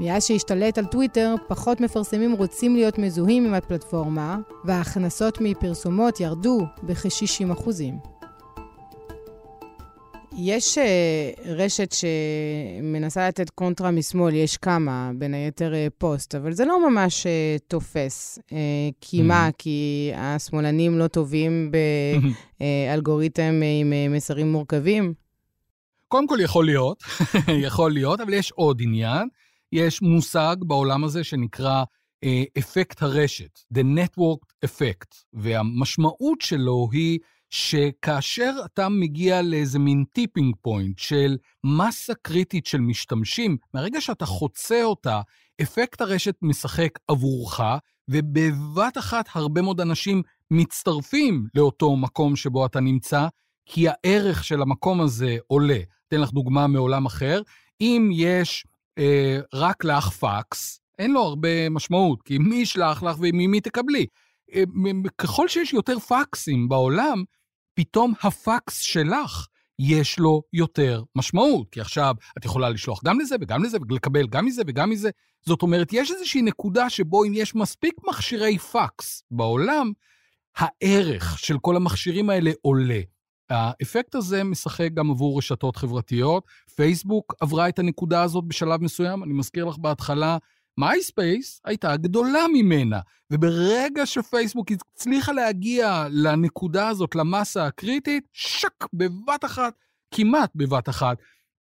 [0.00, 7.70] מאז שהשתלט על טוויטר, פחות מפרסמים רוצים להיות מזוהים עם הפלטפורמה, וההכנסות מפרסומות ירדו בכ-60%.
[10.38, 10.80] יש uh,
[11.48, 17.26] רשת שמנסה לתת קונטרה משמאל, יש כמה, בין היתר uh, פוסט, אבל זה לא ממש
[17.26, 18.38] uh, תופס.
[19.00, 19.48] כי מה?
[19.58, 21.70] כי השמאלנים לא טובים
[22.60, 25.14] באלגוריתם uh, עם מסרים מורכבים?
[26.08, 27.02] קודם כל יכול להיות,
[27.66, 29.28] יכול להיות, אבל יש עוד עניין.
[29.72, 31.84] יש מושג בעולם הזה שנקרא
[32.24, 37.18] אה, אפקט הרשת, The Network Effect, והמשמעות שלו היא
[37.50, 44.84] שכאשר אתה מגיע לאיזה מין tipping point של מסה קריטית של משתמשים, מהרגע שאתה חוצה
[44.84, 45.20] אותה,
[45.62, 47.60] אפקט הרשת משחק עבורך,
[48.08, 53.26] ובבת אחת הרבה מאוד אנשים מצטרפים לאותו מקום שבו אתה נמצא,
[53.66, 55.78] כי הערך של המקום הזה עולה.
[56.08, 57.42] אתן לך דוגמה מעולם אחר.
[57.80, 58.66] אם יש
[58.98, 64.06] אה, רק לך פקס, אין לו הרבה משמעות, כי מי ישלח לך וממי תקבלי.
[64.54, 64.62] אה,
[65.18, 67.24] ככל שיש יותר פקסים בעולם,
[67.74, 69.46] פתאום הפקס שלך
[69.78, 74.44] יש לו יותר משמעות, כי עכשיו את יכולה לשלוח גם לזה וגם לזה ולקבל גם
[74.44, 75.10] מזה וגם מזה.
[75.46, 79.92] זאת אומרת, יש איזושהי נקודה שבו אם יש מספיק מכשירי פקס בעולם,
[80.56, 83.00] הערך של כל המכשירים האלה עולה.
[83.50, 86.44] האפקט הזה משחק גם עבור רשתות חברתיות.
[86.74, 90.38] פייסבוק עברה את הנקודה הזאת בשלב מסוים, אני מזכיר לך בהתחלה,
[90.78, 99.74] מייספייס הייתה גדולה ממנה, וברגע שפייסבוק הצליחה להגיע לנקודה הזאת, למסה הקריטית, שק, בבת אחת,
[100.14, 101.18] כמעט בבת אחת,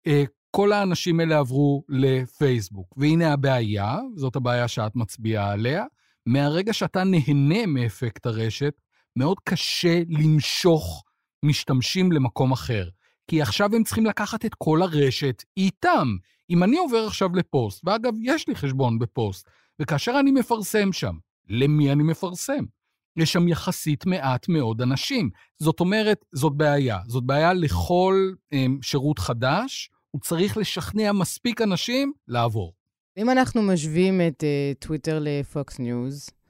[0.06, 2.94] אה, כל האנשים האלה עברו לפייסבוק.
[2.96, 5.84] והנה הבעיה, זאת הבעיה שאת מצביעה עליה,
[6.26, 8.74] מהרגע שאתה נהנה מאפקט הרשת,
[9.16, 11.04] מאוד קשה למשוך
[11.44, 12.88] משתמשים למקום אחר.
[13.28, 16.16] כי עכשיו הם צריכים לקחת את כל הרשת איתם.
[16.50, 21.14] אם אני עובר עכשיו לפוסט, ואגב, יש לי חשבון בפוסט, וכאשר אני מפרסם שם,
[21.48, 22.64] למי אני מפרסם?
[23.16, 25.30] יש שם יחסית מעט מאוד אנשים.
[25.58, 26.98] זאת אומרת, זאת בעיה.
[27.06, 32.72] זאת בעיה לכל um, שירות חדש, הוא צריך לשכנע מספיק אנשים לעבור.
[33.18, 34.44] אם אנחנו משווים את
[34.78, 36.43] טוויטר uh, לפוקס ניוז, אמ,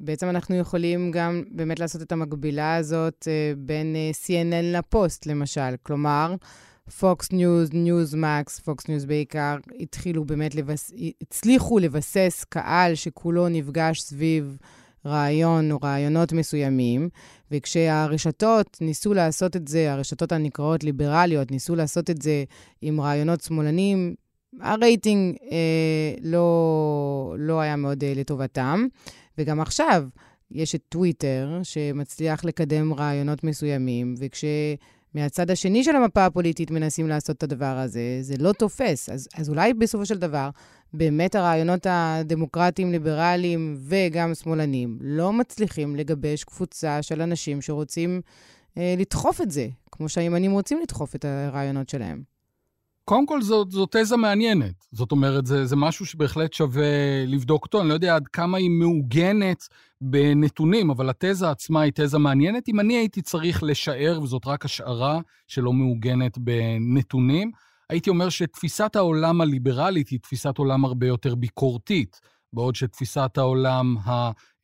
[0.00, 5.76] בעצם אנחנו יכולים גם באמת לעשות את המקבילה הזאת אה, בין אה, CNN לפוסט, למשל.
[5.82, 6.34] כלומר,
[6.88, 10.92] Fox News, Newsmax, Fox News בעיקר, התחילו באמת, לבס...
[11.22, 14.56] הצליחו לבסס קהל שכולו נפגש סביב
[15.06, 17.08] רעיון או רעיונות מסוימים,
[17.50, 22.44] וכשהרשתות ניסו לעשות את זה, הרשתות הנקראות ליברליות, ניסו לעשות את זה
[22.82, 24.14] עם רעיונות שמאלנים,
[24.60, 28.86] הרייטינג אה, לא, לא היה מאוד אה, לטובתם.
[29.38, 30.04] וגם עכשיו
[30.50, 37.42] יש את טוויטר, שמצליח לקדם רעיונות מסוימים, וכשמהצד השני של המפה הפוליטית מנסים לעשות את
[37.42, 39.08] הדבר הזה, זה לא תופס.
[39.08, 40.50] אז, אז אולי בסופו של דבר,
[40.92, 48.20] באמת הרעיונות הדמוקרטיים, ליברליים וגם שמאלנים לא מצליחים לגבש קבוצה של אנשים שרוצים
[48.78, 52.31] אה, לדחוף את זה, כמו שהימנים רוצים לדחוף את הרעיונות שלהם.
[53.04, 54.86] קודם כל, זו, זו תזה מעניינת.
[54.92, 57.80] זאת אומרת, זה, זה משהו שבהחלט שווה לבדוק אותו.
[57.80, 59.68] אני לא יודע עד כמה היא מעוגנת
[60.00, 62.68] בנתונים, אבל התזה עצמה היא תזה מעניינת.
[62.68, 67.50] אם אני הייתי צריך לשער, וזאת רק השערה שלא מעוגנת בנתונים,
[67.90, 72.20] הייתי אומר שתפיסת העולם הליברלית היא תפיסת עולם הרבה יותר ביקורתית,
[72.52, 73.96] בעוד שתפיסת העולם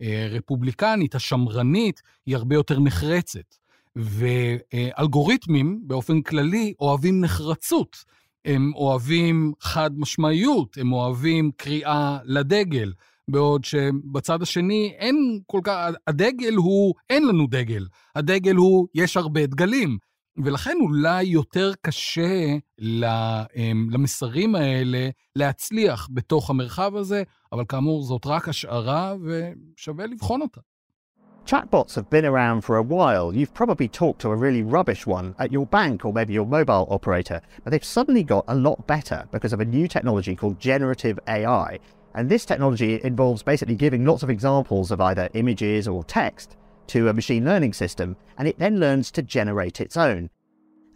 [0.01, 3.55] הרפובליקנית, השמרנית, היא הרבה יותר נחרצת.
[3.97, 8.05] ואלגוריתמים, באופן כללי, אוהבים נחרצות.
[8.45, 12.93] הם אוהבים חד משמעיות, הם אוהבים קריאה לדגל,
[13.31, 19.47] בעוד שבצד השני אין כל כך, הדגל הוא, אין לנו דגל, הדגל הוא, יש הרבה
[19.47, 19.99] דגלים.
[20.45, 22.57] ולכן אולי יותר קשה
[23.91, 27.23] למסרים האלה להצליח בתוך המרחב הזה,
[27.53, 30.61] אבל כאמור, זאת רק השערה ושווה לבחון אותה.
[31.49, 33.35] Chatbots have been around for a while.
[33.35, 36.87] You've probably talked to a really rubbish one at your bank or maybe your mobile
[36.91, 41.19] operator, but they've suddenly got a lot better because of a new technology called generative
[41.27, 41.79] AI.
[42.15, 46.59] And this technology involves basically giving lots of examples of either images or text
[46.89, 50.29] to a machine learning system, and it then learns to generate its own.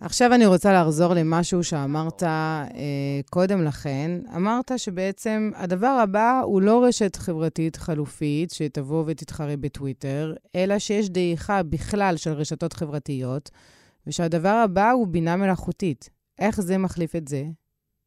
[0.04, 4.10] עכשיו אני רוצה לחזור למשהו שאמרת אה, קודם לכן.
[4.36, 11.62] אמרת שבעצם הדבר הבא הוא לא רשת חברתית חלופית שתבוא ותתחרה בטוויטר, אלא שיש דעיכה
[11.62, 13.50] בכלל של רשתות חברתיות,
[14.06, 16.10] ושהדבר הבא הוא בינה מלאכותית.
[16.38, 17.44] איך זה מחליף את זה?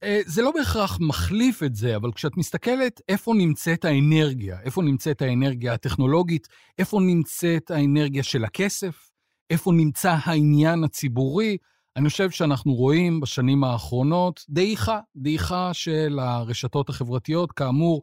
[0.04, 5.22] אה, זה לא בהכרח מחליף את זה, אבל כשאת מסתכלת איפה נמצאת האנרגיה, איפה נמצאת
[5.22, 6.48] האנרגיה הטכנולוגית,
[6.80, 9.10] איפה נמצאת האנרגיה של הכסף,
[9.50, 11.58] איפה נמצא העניין הציבורי,
[11.96, 17.52] אני חושב שאנחנו רואים בשנים האחרונות דעיכה, דעיכה של הרשתות החברתיות.
[17.52, 18.02] כאמור,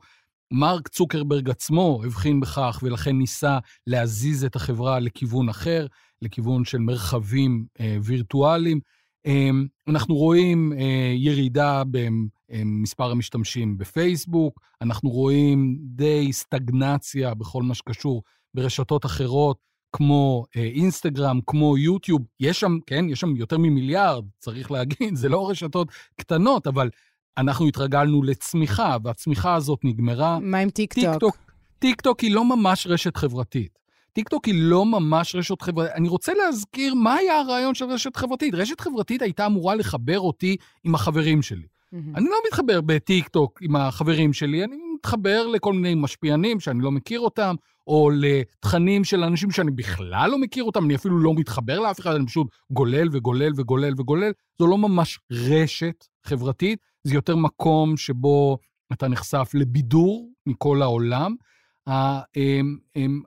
[0.52, 5.86] מרק צוקרברג עצמו הבחין בכך ולכן ניסה להזיז את החברה לכיוון אחר,
[6.22, 8.80] לכיוון של מרחבים אה, וירטואליים.
[9.26, 9.50] אה,
[9.88, 11.82] אנחנו רואים אה, ירידה
[12.48, 18.22] במספר המשתמשים בפייסבוק, אנחנו רואים די סטגנציה בכל מה שקשור
[18.54, 19.58] ברשתות אחרות,
[19.92, 22.22] כמו אה, אינסטגרם, כמו יוטיוב.
[22.40, 26.90] יש שם, כן, יש שם יותר ממיליארד, צריך להגיד, זה לא רשתות קטנות, אבל
[27.38, 30.38] אנחנו התרגלנו לצמיחה, והצמיחה הזאת נגמרה.
[30.40, 31.04] מה עם טיק טוק?
[31.04, 31.36] טיק טוק,
[31.78, 33.78] טיק טוק היא לא ממש רשת חברתית.
[34.12, 35.92] טיק טוק היא לא ממש רשת חברתית.
[35.94, 38.54] אני רוצה להזכיר מה היה הרעיון של רשת חברתית.
[38.54, 41.62] רשת חברתית הייתה אמורה לחבר אותי עם החברים שלי.
[41.62, 41.96] Mm-hmm.
[42.16, 46.90] אני לא מתחבר בטיק טוק עם החברים שלי, אני מתחבר לכל מיני משפיענים שאני לא
[46.90, 47.54] מכיר אותם,
[47.86, 52.14] או לתכנים של אנשים שאני בכלל לא מכיר אותם, אני אפילו לא מתחבר לאף אחד,
[52.14, 54.32] אני פשוט גולל וגולל וגולל וגולל.
[54.58, 58.58] זו לא ממש רשת חברתית, זה יותר מקום שבו
[58.92, 61.34] אתה נחשף לבידור מכל העולם.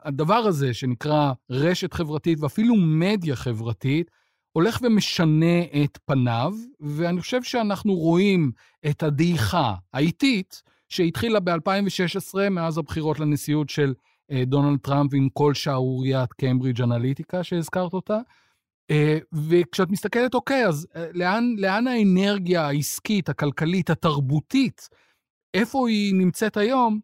[0.03, 4.11] הדבר הזה שנקרא רשת חברתית ואפילו מדיה חברתית,
[4.51, 8.51] הולך ומשנה את פניו, ואני חושב שאנחנו רואים
[8.89, 13.93] את הדעיכה האיטית שהתחילה ב-2016, מאז הבחירות לנשיאות של
[14.45, 18.19] דונלד טראמפ עם כל שערוריית קיימברידג' אנליטיקה שהזכרת אותה.
[18.91, 24.89] אה, וכשאת מסתכלת, אוקיי, אז אה, לאן, לאן האנרגיה העסקית, הכלכלית, התרבותית,
[25.53, 26.99] איפה היא נמצאת היום?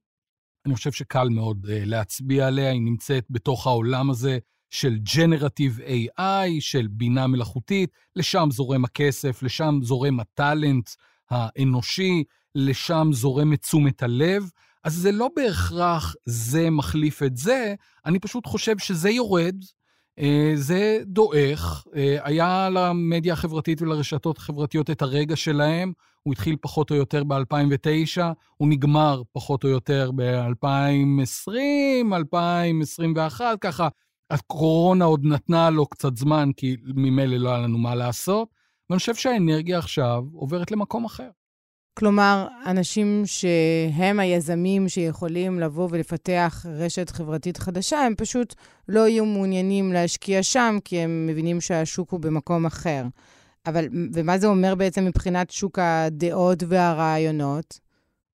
[0.65, 4.37] אני חושב שקל מאוד להצביע עליה, היא נמצאת בתוך העולם הזה
[4.69, 5.79] של Generative
[6.19, 10.89] AI, של בינה מלאכותית, לשם זורם הכסף, לשם זורם הטאלנט
[11.29, 12.23] האנושי,
[12.55, 14.49] לשם זורם את תשומת הלב.
[14.83, 19.55] אז זה לא בהכרח זה מחליף את זה, אני פשוט חושב שזה יורד,
[20.19, 21.83] אה, זה דועך.
[21.95, 28.21] אה, היה למדיה החברתית ולרשתות החברתיות את הרגע שלהם, הוא התחיל פחות או יותר ב-2009,
[28.57, 33.87] הוא נגמר פחות או יותר ב-2020, 2021, ככה
[34.29, 38.47] הקורונה עוד נתנה לו קצת זמן, כי ממילא לא היה לנו מה לעשות,
[38.89, 41.29] ואני חושב שהאנרגיה עכשיו עוברת למקום אחר.
[42.01, 48.55] כלומר, אנשים שהם היזמים שיכולים לבוא ולפתח רשת חברתית חדשה, הם פשוט
[48.87, 53.03] לא יהיו מעוניינים להשקיע שם, כי הם מבינים שהשוק הוא במקום אחר.
[53.65, 57.79] אבל, ומה זה אומר בעצם מבחינת שוק הדעות והרעיונות?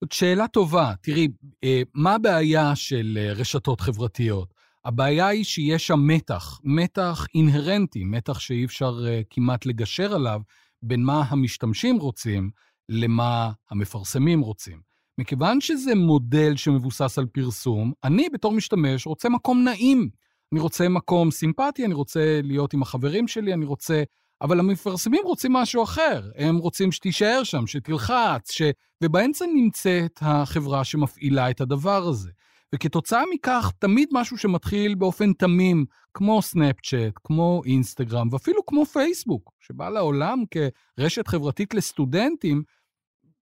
[0.01, 0.93] זאת שאלה טובה.
[1.01, 1.27] תראי,
[1.63, 4.53] אה, מה הבעיה של אה, רשתות חברתיות?
[4.86, 10.41] הבעיה היא שיש שם מתח, מתח אינהרנטי, מתח שאי אפשר אה, כמעט לגשר עליו
[10.84, 12.49] בין מה המשתמשים רוצים
[12.89, 14.82] למה המפרסמים רוצים.
[15.17, 20.10] מכיוון שזה מודל שמבוסס על פרסום, אני בתור משתמש רוצה מקום נעים.
[20.54, 24.04] אני רוצה מקום סימפטי, אני רוצה להיות עם החברים שלי, אני רוצה...
[24.41, 26.30] אבל המפרסמים רוצים משהו אחר.
[26.36, 28.62] הם רוצים שתישאר שם, שתלחץ, ש...
[29.04, 32.30] ובאמצע נמצאת החברה שמפעילה את הדבר הזה.
[32.76, 39.89] וכתוצאה מכך, תמיד משהו שמתחיל באופן תמים, כמו סנאפצ'אט, כמו אינסטגרם, ואפילו כמו פייסבוק, שבא
[39.89, 42.63] לעולם כרשת חברתית לסטודנטים,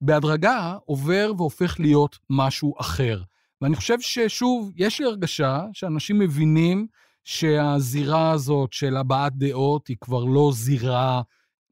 [0.05, 3.21] בהדרגה עובר והופך להיות משהו אחר.
[3.61, 6.87] ואני חושב ששוב, יש לי הרגשה שאנשים מבינים
[7.23, 11.21] שהזירה הזאת של הבעת דעות היא כבר לא זירה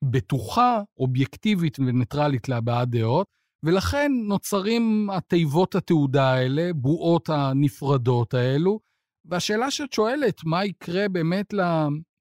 [0.04, 3.28] בטוחה, אובייקטיבית וניטרלית להבעת דעות,
[3.64, 8.80] ולכן נוצרים התיבות התעודה האלה, בועות הנפרדות האלו,
[9.26, 11.54] והשאלה שאת שואלת, מה יקרה באמת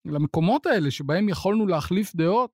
[0.05, 2.51] למקומות האלה שבהם יכולנו להחליף דעות,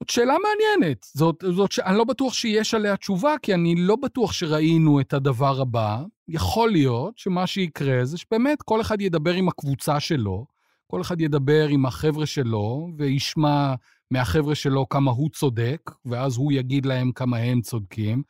[0.00, 1.06] זאת שאלה מעניינת.
[1.14, 1.78] זאת, זאת ש...
[1.78, 6.02] אני לא בטוח שיש עליה תשובה, כי אני לא בטוח שראינו את הדבר הבא.
[6.28, 10.46] יכול להיות שמה שיקרה זה שבאמת כל אחד ידבר עם הקבוצה שלו,
[10.86, 13.74] כל אחד ידבר עם החבר'ה שלו, וישמע
[14.10, 18.22] מהחבר'ה שלו כמה הוא צודק, ואז הוא יגיד להם כמה הם צודקים.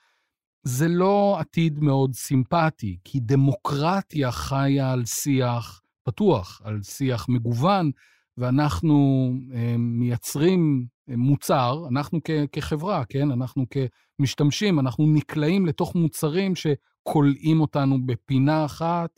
[0.62, 7.90] זה לא עתיד מאוד סימפטי, כי דמוקרטיה חיה על שיח פתוח, על שיח מגוון,
[8.38, 13.30] ואנחנו אה, מייצרים מוצר, אנחנו כ- כחברה, כן?
[13.30, 19.10] אנחנו כמשתמשים, אנחנו נקלעים לתוך מוצרים שכולאים אותנו בפינה אחת,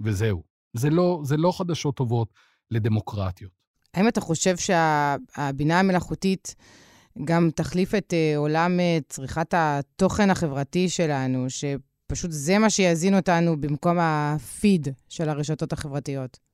[0.00, 0.42] וזהו.
[0.72, 2.28] זה לא, זה לא חדשות טובות
[2.70, 3.52] לדמוקרטיות.
[3.94, 6.54] האם אתה חושב שהבינה המלאכותית
[7.24, 13.60] גם תחליף את אה, עולם אה, צריכת התוכן החברתי שלנו, שפשוט זה מה שיזין אותנו
[13.60, 16.45] במקום הפיד של הרשתות החברתיות?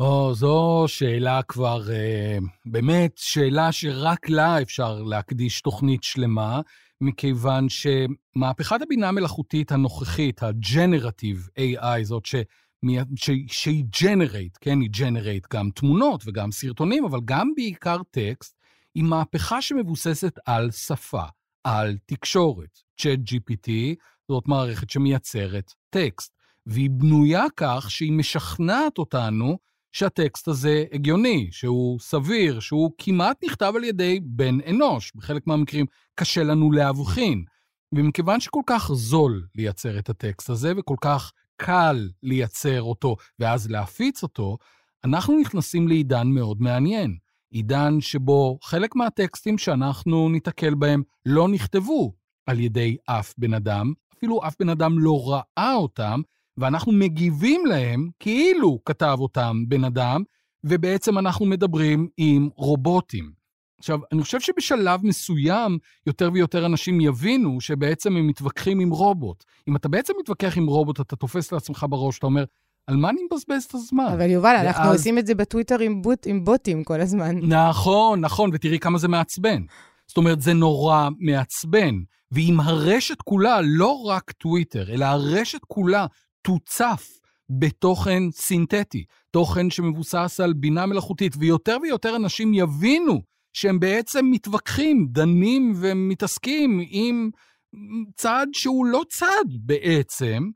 [0.00, 6.60] או, זו שאלה כבר, אה, באמת, שאלה שרק לה אפשר להקדיש תוכנית שלמה,
[7.00, 12.34] מכיוון שמהפכת הבינה המלאכותית הנוכחית, ה-Generative AI, זאת ש...
[13.46, 18.58] שהיא ג'נרייט, כן, היא ג'נרייט גם תמונות וגם סרטונים, אבל גם בעיקר טקסט,
[18.94, 21.24] היא מהפכה שמבוססת על שפה,
[21.64, 22.78] על תקשורת.
[23.00, 23.70] צ'אט GPT
[24.28, 26.32] זאת מערכת שמייצרת טקסט,
[26.66, 29.58] והיא בנויה כך שהיא משכנעת אותנו
[29.92, 35.12] שהטקסט הזה הגיוני, שהוא סביר, שהוא כמעט נכתב על ידי בן אנוש.
[35.14, 37.44] בחלק מהמקרים קשה לנו להבחין.
[37.94, 44.22] ומכיוון שכל כך זול לייצר את הטקסט הזה, וכל כך קל לייצר אותו ואז להפיץ
[44.22, 44.58] אותו,
[45.04, 47.16] אנחנו נכנסים לעידן מאוד מעניין.
[47.50, 52.14] עידן שבו חלק מהטקסטים שאנחנו ניתקל בהם לא נכתבו
[52.46, 56.20] על ידי אף בן אדם, אפילו אף בן אדם לא ראה אותם,
[56.60, 60.22] ואנחנו מגיבים להם כאילו כתב אותם בן אדם,
[60.64, 63.40] ובעצם אנחנו מדברים עם רובוטים.
[63.78, 69.44] עכשיו, אני חושב שבשלב מסוים יותר ויותר אנשים יבינו שבעצם הם מתווכחים עם רובוט.
[69.68, 72.44] אם אתה בעצם מתווכח עם רובוט, אתה תופס לעצמך בראש, אתה אומר,
[72.86, 74.04] על מה אני מבזבז את הזמן?
[74.12, 74.66] אבל יובל, ואז...
[74.66, 77.38] אנחנו עושים את זה בטוויטר עם, בוט, עם בוטים כל הזמן.
[77.38, 79.62] נכון, נכון, ותראי כמה זה מעצבן.
[80.06, 81.94] זאת אומרת, זה נורא מעצבן.
[82.32, 86.06] ואם הרשת כולה, לא רק טוויטר, אלא הרשת כולה
[86.42, 87.08] תוצף
[87.50, 93.22] בתוכן סינתטי, תוכן שמבוסס על בינה מלאכותית, ויותר ויותר אנשים יבינו
[93.52, 97.30] שהם בעצם מתווכחים, דנים ומתעסקים עם
[98.16, 100.50] צד שהוא לא צד בעצם,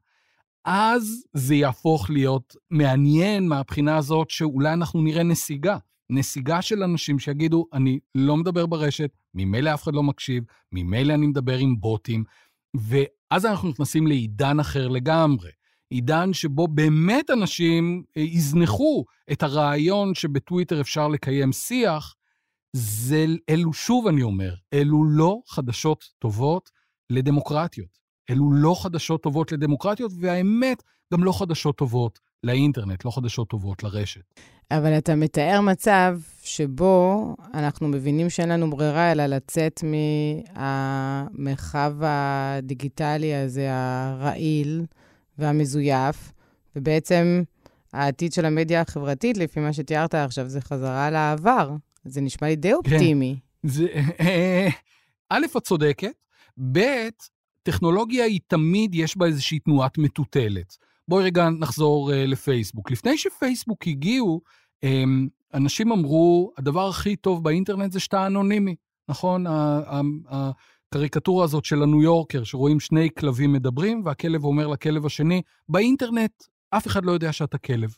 [0.64, 5.76] אז זה יהפוך להיות מעניין מהבחינה הזאת שאולי אנחנו נראה נסיגה.
[6.10, 11.26] נסיגה של אנשים שיגידו, אני לא מדבר ברשת, ממילא אף אחד לא מקשיב, ממילא אני
[11.26, 12.24] מדבר עם בוטים,
[12.74, 15.50] ואז אנחנו נכנסים לעידן אחר לגמרי.
[15.94, 22.14] עידן שבו באמת אנשים אה, יזנחו את הרעיון שבטוויטר אפשר לקיים שיח,
[22.76, 26.70] זה, אלו, שוב אני אומר, אלו לא חדשות טובות
[27.10, 27.98] לדמוקרטיות.
[28.30, 30.82] אלו לא חדשות טובות לדמוקרטיות, והאמת,
[31.12, 34.40] גם לא חדשות טובות לאינטרנט, לא חדשות טובות לרשת.
[34.70, 39.80] אבל אתה מתאר מצב שבו אנחנו מבינים שאין לנו ברירה אלא לצאת
[40.54, 44.84] מהמרחב הדיגיטלי הזה, הרעיל
[45.38, 46.32] והמזויף,
[46.76, 47.42] ובעצם
[47.92, 51.70] העתיד של המדיה החברתית, לפי מה שתיארת עכשיו, זה חזרה לעבר.
[52.04, 52.74] זה נשמע לי די כן.
[52.74, 53.36] אופטימי.
[53.62, 53.68] כן.
[53.68, 53.86] זה,
[55.30, 56.12] א', את צודקת,
[56.72, 57.08] ב',
[57.62, 60.76] טכנולוגיה היא תמיד, יש בה איזושהי תנועת מטוטלת.
[61.08, 62.90] בואי רגע נחזור uh, לפייסבוק.
[62.90, 64.40] לפני שפייסבוק הגיעו,
[64.84, 64.88] um,
[65.54, 68.74] אנשים אמרו, הדבר הכי טוב באינטרנט זה שאתה אנונימי,
[69.08, 69.46] נכון?
[70.94, 76.32] הקריקטורה הזאת של הניו יורקר, שרואים שני כלבים מדברים, והכלב אומר לכלב השני, באינטרנט
[76.70, 77.96] אף אחד לא יודע שאתה כלב.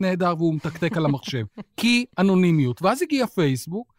[0.00, 1.44] נהדר, והוא מתקתק על המחשב.
[1.76, 2.82] כי אנונימיות.
[2.82, 3.94] ואז הגיע פייסבוק,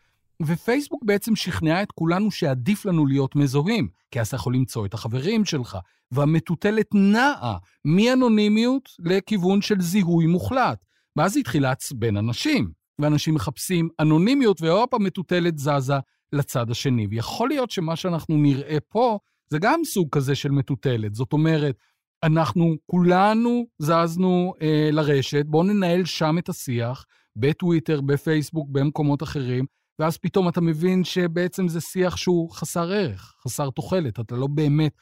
[0.46, 4.94] ופייסבוק בעצם שכנעה את כולנו שעדיף לנו להיות מזוהים, כי אז אתה יכול למצוא את
[4.94, 5.78] החברים שלך,
[6.12, 10.86] והמטוטלת נעה מאנונימיות לכיוון של זיהוי מוחלט.
[11.16, 16.00] ואז היא התחילה לעצבן אנשים, ואנשים מחפשים אנונימיות, והופ, המטוטלת זזה
[16.34, 17.08] לצד השני.
[17.10, 19.20] ויכול להיות שמה שאנחנו נראה פה,
[19.50, 21.16] זה גם סוג כזה של מטוטלת.
[21.16, 21.76] זאת אומרת,
[22.24, 27.06] אנחנו כולנו זזנו אה, לרשת, בואו ננהל שם את השיח,
[27.36, 29.66] בטוויטר, בפייסבוק, במקומות אחרים,
[30.00, 34.20] ואז פתאום אתה מבין שבעצם זה שיח שהוא חסר ערך, חסר תוחלת.
[34.20, 34.94] אתה לא באמת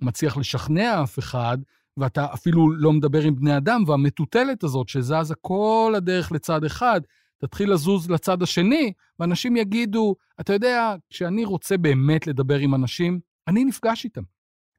[0.00, 1.58] מצליח לשכנע אף אחד,
[1.96, 7.00] ואתה אפילו לא מדבר עם בני אדם, והמטוטלת הזאת שזזה כל הדרך לצד אחד,
[7.38, 13.64] תתחיל לזוז לצד השני, ואנשים יגידו, אתה יודע, כשאני רוצה באמת לדבר עם אנשים, אני
[13.64, 14.22] נפגש איתם.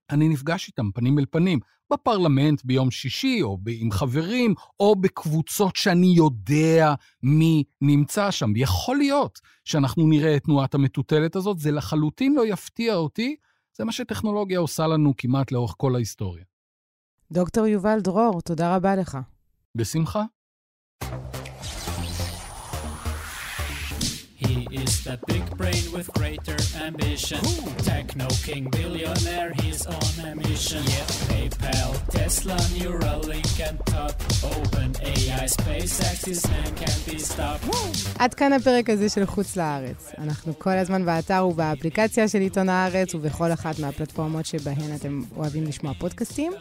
[0.09, 1.59] אני נפגש איתם פנים אל פנים,
[1.93, 6.93] בפרלמנט ביום שישי, או עם חברים, או בקבוצות שאני יודע
[7.23, 8.51] מי נמצא שם.
[8.55, 13.35] יכול להיות שאנחנו נראה את תנועת המטוטלת הזאת, זה לחלוטין לא יפתיע אותי,
[13.77, 16.43] זה מה שטכנולוגיה עושה לנו כמעט לאורך כל ההיסטוריה.
[17.31, 19.17] דוקטור יובל דרור, תודה רבה לך.
[19.75, 20.23] בשמחה.
[24.87, 26.57] Is that big brain with greater
[26.87, 27.39] ambition.
[27.51, 27.83] Ooh.
[27.89, 30.83] Techno king billionaire, he's on a mission.
[30.93, 34.13] Yeah, PayPal, Tesla, Neuralink and Top.
[34.53, 37.65] Open AI, SpaceX, his man can't be stopped.
[38.19, 40.11] עד כאן הפרק הזה של חוץ לארץ.
[40.17, 45.93] אנחנו כל הזמן באתר ובאפליקציה של עיתון הארץ ובכל אחת מהפלטפורמות שבהן אתם אוהבים לשמוע
[45.93, 46.51] פודקאסטים.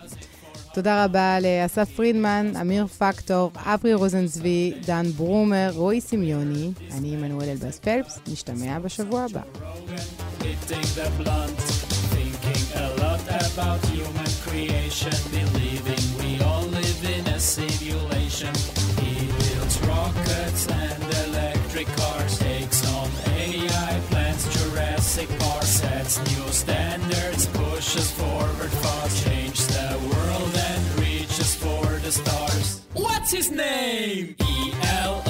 [0.76, 7.80] תודה רבה לאסף פרידמן, אמיר פקטור, אברי רוזנצבי, דן ברומר, רועי סמיוני, אני עמנואל אלבאס
[7.80, 9.42] פלפס, נשתמע בשבוע הבא.
[25.82, 30.15] Sets new standards, pushes forward fast, change the world.
[32.07, 32.83] the stars.
[32.95, 34.37] What's his name?
[34.39, 35.26] E L